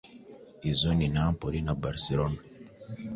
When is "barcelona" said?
1.83-2.39